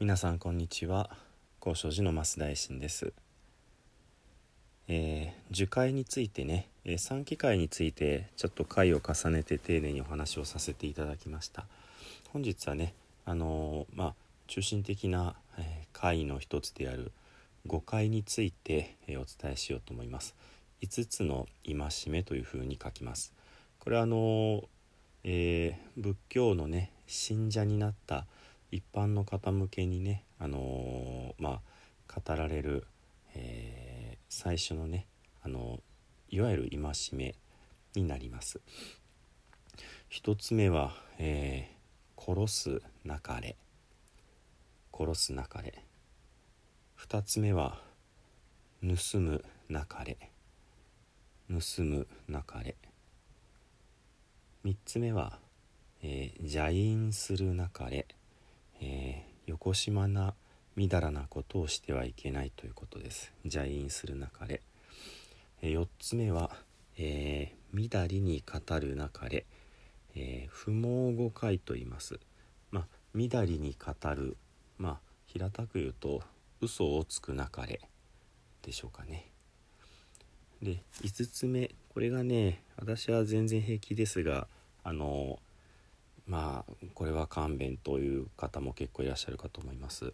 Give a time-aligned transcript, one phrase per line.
[0.00, 1.10] 皆さんこんにちは。
[1.60, 3.12] 高尚寺の増大臣です、
[4.88, 11.66] えー、樹海についてね、えー、三機会についてちょっと回を重ねて丁寧にお話をさせていただきました。
[12.32, 12.94] 本日はね
[13.26, 14.14] あのー、まあ
[14.46, 17.12] 中心的な、え、会の一つである
[17.66, 20.34] 誤解について、え、お伝えしようと思います。
[20.80, 21.74] 5つの戒
[22.08, 23.34] めというふうに書きます。
[23.78, 24.64] これはあの
[25.24, 28.24] えー、仏教のね信者になった
[28.70, 31.60] 一般の方向けにね、あのー、ま
[32.08, 32.86] あ、語られる、
[33.34, 35.06] えー、最初のね、
[35.42, 35.80] あの
[36.28, 36.80] いわゆる戒
[37.12, 37.34] め
[37.94, 38.60] になります。
[40.08, 41.76] 一つ目は、え
[42.16, 43.56] 殺すなかれ。
[44.92, 45.84] 殺すなかれ。
[46.94, 47.80] 二つ目は
[48.82, 50.30] 盗むなかれ。
[51.48, 52.76] 盗むなかれ。
[54.62, 55.38] 三つ目は、
[56.02, 58.06] えー、邪淫するなかれ。
[58.80, 60.34] えー、よこしまな
[60.74, 63.32] みだらなことをしてはいけないということです。
[63.44, 64.62] 邪淫するなかれ、
[65.62, 66.50] えー、4つ目は、
[66.96, 69.44] えー、みだりに語るなかれ、
[70.14, 72.18] えー、不毛語解と言います。
[72.70, 74.36] まあみだりに語る
[74.78, 76.22] まあ平たく言うと
[76.60, 77.80] 嘘をつくなかれ
[78.62, 79.30] でしょうかね。
[80.62, 84.46] で5つ目これがね私は全然平気ですが
[84.84, 85.38] あの
[86.30, 90.12] まあこれは勘弁という方も結構いらっしゃるかと思います。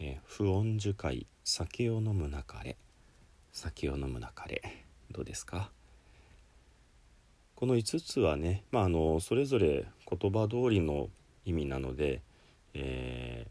[0.00, 2.76] えー、不穏樹海酒を飲むなかれ
[3.52, 4.60] 酒を飲むなかれ
[5.12, 5.70] どうですか？
[7.54, 11.08] この5つはね、まあ、あのそれぞれ言葉通りの
[11.44, 12.22] 意味なので、
[12.74, 13.50] えー、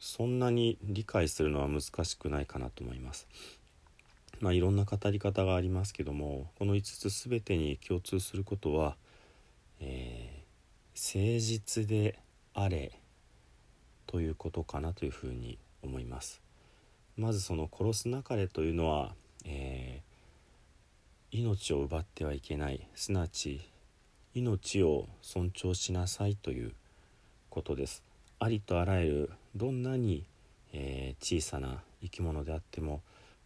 [0.00, 3.28] そんなに理解するのは難しくないかなと思います。
[4.40, 8.96] まあ、いろんな語り方がありますけどもこの5つ全てに共通することは、
[9.78, 10.31] えー
[11.04, 12.20] 誠実で
[12.54, 12.92] あれ
[14.06, 16.40] ということかなというふうに思います。
[17.16, 19.12] まずその殺すなかれというのは、
[19.44, 23.68] えー、命を奪ってはいけないすなわち
[24.32, 26.72] 命を尊重しなさいという
[27.50, 28.04] ことです。
[28.38, 30.24] ありとあらゆるどんなに、
[30.72, 33.02] えー、小さな生き物であっても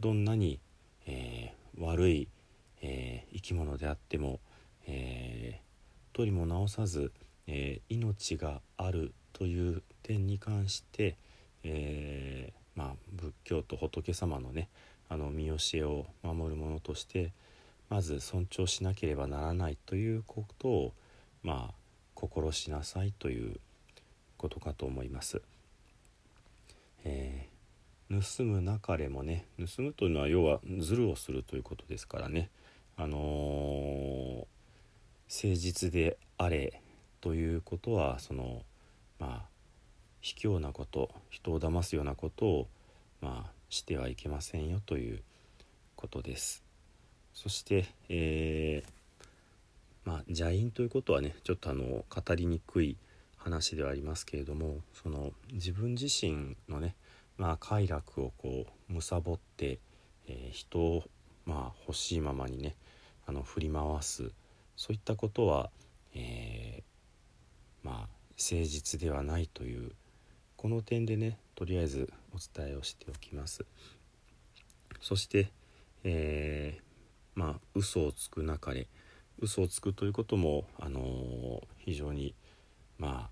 [0.00, 0.60] どんなに、
[1.06, 2.28] えー、悪い、
[2.82, 4.38] え生き物であっても、
[4.86, 5.62] え
[6.12, 7.10] 取りも直さず
[7.48, 11.16] えー、命があるという点に関して、
[11.64, 14.68] えー、まあ、仏教と仏様のね
[15.08, 17.32] あの見教えを守るものとして
[17.88, 20.92] まず尊重しなければならないということを
[21.42, 21.74] まあ
[22.14, 23.58] 心しなさいという
[24.36, 25.40] ことかと思います。
[27.04, 32.50] えー、盗むなかれもね盗むというのは要はズルをするということですからね
[32.96, 34.38] あのー、
[35.28, 36.82] 誠実であれ
[37.20, 38.62] ということはその
[39.18, 39.48] まあ
[40.20, 42.68] 卑怯なこと人を騙すようなことを
[43.20, 45.22] まあしてはいけませんよという
[45.96, 46.62] ことです。
[47.34, 49.28] そして、えー、
[50.04, 52.96] まあ邪淫ということはねちょっとあの語りにくい
[53.36, 56.94] 話ではありますけれどもその自分自身のね
[57.36, 59.78] まあ快楽をこう貪って、
[60.26, 61.04] えー、人を
[61.46, 62.74] まあ欲しいままにね
[63.26, 64.32] あの振り回す
[64.76, 65.70] そういったことは、
[66.14, 66.82] えー、
[67.88, 69.92] まあ誠実ではないという
[70.56, 73.64] この点でねとりあえずお伝えをしておきます。
[75.00, 75.50] そして、
[76.04, 76.82] えー、
[77.34, 78.86] まあ嘘をつくなかれ。
[79.40, 82.34] 嘘をつくということも、あのー、非常に
[82.98, 83.30] ま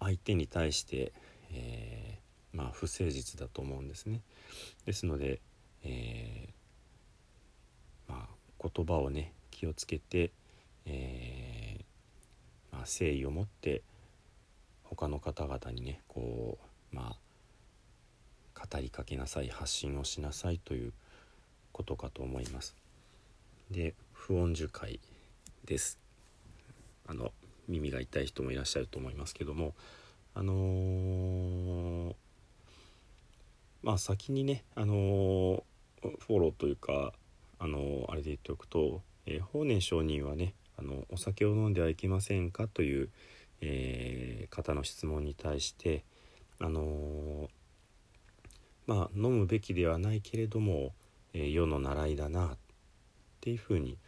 [0.00, 1.12] あ相手に対して、
[1.52, 4.22] えー、まあ、不誠実だと思うんですね。
[4.86, 5.40] ですので、
[5.82, 6.48] え、
[8.08, 10.30] まあ、言葉をね気をつけて、
[10.86, 11.63] えー
[12.74, 13.82] まあ、誠意を持って
[14.82, 16.58] 他の方々にねこ
[16.92, 20.92] うまあ語りかけなさい発信をしなさいという
[21.72, 22.74] ことかと思います。
[23.70, 25.00] で不穏樹会
[25.64, 25.98] です
[27.06, 27.32] あの
[27.68, 29.74] 耳が痛い人もいらっしゃると思いますけども
[30.34, 32.14] あのー、
[33.82, 35.62] まあ先にねあのー、
[36.02, 37.12] フォローというか
[37.58, 43.10] あのー、あれで言っておくと、え法然上人はねあのお酒を飲んではいけませんかという、
[43.60, 46.04] えー、方の質問に対して
[46.58, 47.48] あのー、
[48.86, 50.92] まあ飲むべきではないけれども、
[51.32, 52.56] えー、世の習いだなっ
[53.40, 53.98] ていうふうに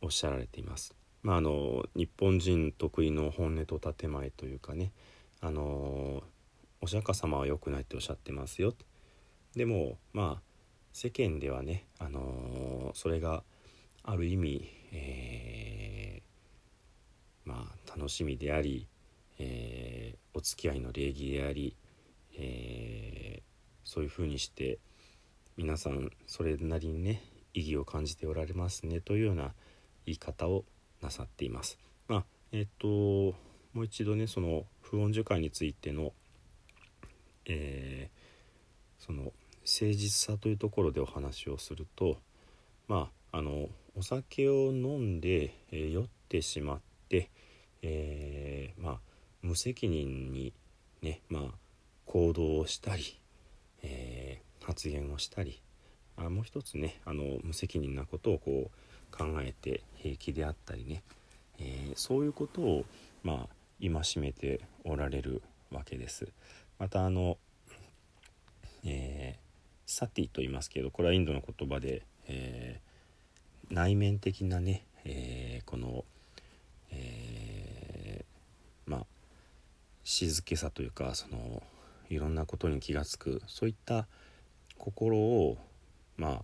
[0.00, 0.94] おっしゃられています。
[1.22, 4.92] まあ、あの日本人得意の本音と建前というかね
[5.40, 6.22] あの
[6.82, 8.74] お釈迦様は良くないっておっしゃってますよ
[9.56, 10.42] でもまあ
[10.92, 13.42] 世間ではね、あのそれが
[14.04, 18.86] ある意味、えー、まあ楽しみであり、
[19.38, 21.76] えー、お付き合いの礼儀であり
[22.36, 23.42] え、
[23.84, 24.78] そういうふうにして
[25.56, 27.22] 皆さんそれなりにね
[27.52, 29.52] 意義を感じておられますねというような
[30.06, 30.64] 言い方を
[31.00, 31.78] なさっています。
[32.08, 36.12] まあえっ、ともう一度ねその不穏樹会についての、
[37.46, 39.32] えー、その誠
[39.64, 42.18] 実さというところでお話をすると
[42.88, 47.30] まああのお酒を飲んで、えー、酔ってしまって、
[47.82, 48.98] えー、まあ
[49.42, 50.52] 無責任に
[51.02, 51.42] ねまあ
[52.06, 53.20] 行動をしたり、
[53.82, 55.60] え、発言をしたり
[56.16, 61.02] あもう一つねあの無責任なことをこう考えて平気であったりね、
[61.58, 62.84] えそういうことを
[63.22, 63.48] まあ
[63.80, 66.26] 戒めておられるわけです。
[66.78, 67.38] またあの、
[68.84, 69.38] え
[69.86, 72.80] サティと言いますけどこれはインドの言葉で、え
[73.70, 76.04] 内面的なね、えこの、
[76.90, 78.24] え
[78.86, 79.06] まあ
[80.04, 81.62] 静けさというかその
[82.10, 84.06] いろんなことに気が付くそういった
[84.78, 85.58] 心を
[86.16, 86.42] まあ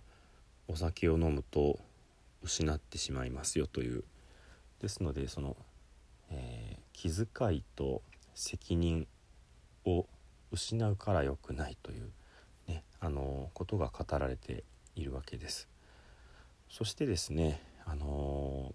[0.67, 1.79] お酒を飲むと
[2.43, 4.03] 失ってしまいますよという
[4.81, 5.55] ですのでその、
[6.31, 8.01] えー、気遣いと
[8.33, 9.07] 責任
[9.85, 10.07] を
[10.51, 12.09] 失うから良くないという、
[12.67, 14.63] ね、あのことが語られて
[14.95, 15.70] いるわけです。
[16.71, 18.73] そしてですね、あの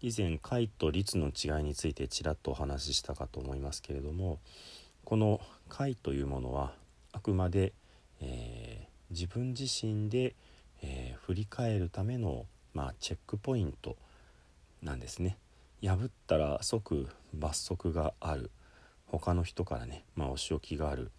[0.00, 4.40] 以前解と律の違いについてちらっとお話ししたかと思いますけれども
[5.04, 6.72] この解というものは
[7.12, 7.72] あくまで、
[8.20, 10.34] えー、自分自身で、
[10.82, 13.96] えー、振り返るための、まあ、チェックポイント
[14.82, 15.38] なんですね。
[15.80, 18.50] 破ったら即罰則がある。
[19.06, 21.12] 他の人からね、まあ、お仕置きがある。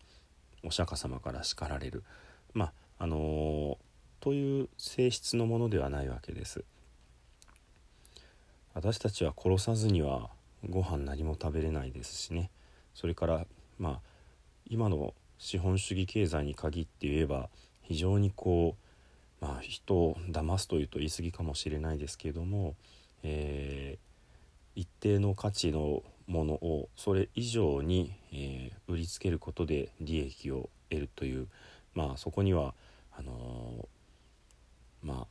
[0.65, 2.03] お釈迦様から叱られる。
[2.53, 3.77] まああのー、
[4.19, 6.63] という性質のものではないわけです。
[8.73, 10.29] 私たちは殺さずには
[10.69, 12.49] ご飯何も食べれないですしね
[12.93, 13.45] それから
[13.77, 13.99] まあ
[14.69, 17.49] 今の資本主義経済に限って言えば
[17.81, 18.75] 非常にこ
[19.41, 22.75] う、まあ、人を騙すというと言い過ぎかもしれないですけれども、
[23.23, 31.47] えー、一定の価値のものをそれ以上に、えー、売りつけることで利益を得るという、
[31.95, 32.75] まあ、そこには
[33.17, 33.87] あの、
[35.03, 35.27] まあ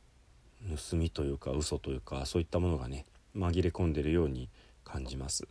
[0.89, 3.05] 盗みというか嘘というかそういったものがね
[3.35, 4.49] 紛れ込んでるように
[4.83, 5.47] 感じます。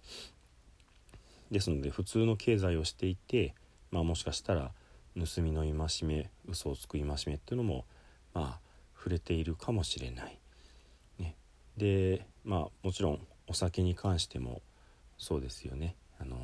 [1.50, 3.54] ですので普通の経済をしていて、
[3.90, 4.72] まあ、もしかしたら
[5.16, 7.84] 盗みの戒め嘘をつく戒めっていうのも
[8.34, 8.60] まあ
[8.96, 10.38] 触れているかもしれない。
[11.18, 11.36] ね、
[11.76, 14.60] でまあもちろんお酒に関しても
[15.16, 15.96] そうですよね。
[16.20, 16.38] あのー、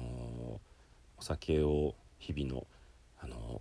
[1.18, 2.66] お酒を日々の、
[3.20, 3.60] あの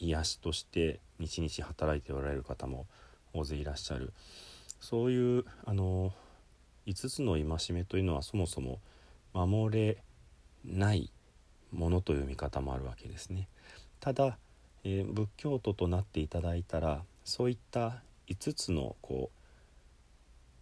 [0.00, 2.86] ー、癒しとして日々働いておられる方も
[3.32, 4.12] 大勢いらっしゃる
[4.80, 6.12] そういう、あの、
[6.86, 8.80] 5つの戒めというのはそもそも
[9.34, 9.98] 守れ
[10.64, 11.10] ない
[11.72, 13.48] ものという見方もあるわけですね。
[14.00, 14.38] ただ、
[14.84, 19.30] えー、仏教徒となっていただいたらそういった5つのこ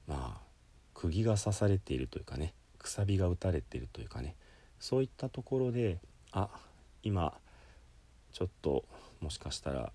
[0.09, 0.41] うまあ
[0.95, 4.35] 釘が刺されているというかねくさびが打たれているというかね
[4.81, 5.99] そういったところで
[6.33, 6.49] あ
[7.03, 7.35] 今
[8.33, 8.85] ちょっと
[9.21, 9.93] もしかしたら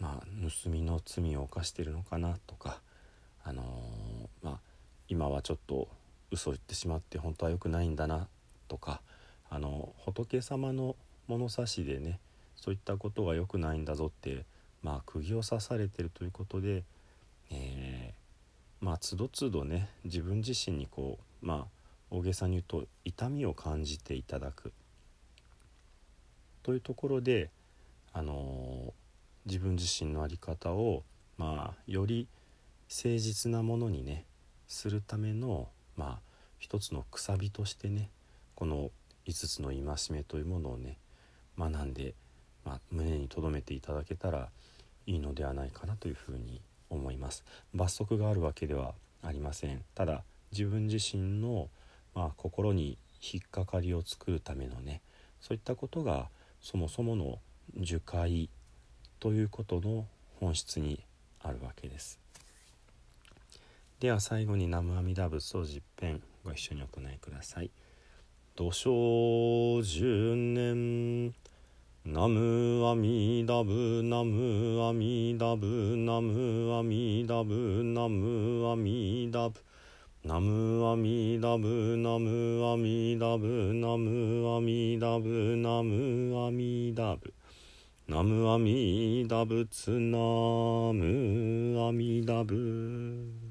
[0.00, 0.26] まあ
[0.64, 2.80] 盗みの罪を犯してるのかなとか
[3.44, 4.58] あのー、まあ
[5.08, 5.88] 今はちょっと
[6.30, 8.26] 嘘を言ってしまって本当は良くないんだな
[8.68, 9.00] とか
[9.50, 10.96] あの仏様の
[11.28, 12.18] 物差しでね
[12.56, 14.44] そういったことが良くないんだぞって
[14.82, 16.82] まあ釘を刺されてるということで、
[17.50, 24.72] えー、まあつどつどね自分自身にこうまあ大げさに言うと痛みを感じていただく。
[26.64, 27.50] というところで、
[28.12, 28.92] あのー、
[29.46, 31.02] 自分自身の在り方を
[31.36, 32.28] まあより
[32.88, 34.24] 誠実なものにね
[34.66, 36.18] するためのまあ
[36.58, 38.10] 一つのくさびとしてね
[38.54, 38.90] この
[39.26, 40.98] 5つの戒めというものをね
[41.58, 42.14] 学んで、
[42.64, 44.48] まあ、胸に留めていただけたら
[45.06, 46.60] いいのではないかなというふうに
[46.90, 47.44] 思います。
[47.74, 49.82] 罰則があるわけではありません。
[49.94, 50.22] ただ
[50.52, 51.68] 自分自身の、
[52.14, 55.00] まあ、心に引っかかりを作るためのね
[55.40, 56.28] そういったことが
[56.60, 57.38] そもそもの
[57.76, 58.48] 樹海
[59.20, 60.06] ということの
[60.40, 61.00] 本質に
[61.40, 62.18] あるわけです
[64.00, 67.70] では最後に南無阿弥陀仏を十遍ご一緒にお唱えください。
[68.54, 71.34] 土生十年
[72.04, 79.58] ナムアミダブナムアミダブナムアミダブナムアミダブ
[80.22, 87.32] ナムアミダブナムアミダブナムアミダブナムアミダブ
[88.06, 89.66] 南無阿弥陀仏
[89.98, 93.43] 南無阿弥陀仏